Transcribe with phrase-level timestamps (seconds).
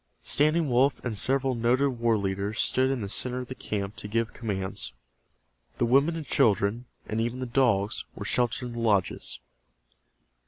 [0.23, 4.07] Standing Wolf and several noted war leaders stood in the center of the camp to
[4.07, 4.93] give commands.
[5.77, 9.39] The women and children, and even the dogs, were sheltered in the lodges.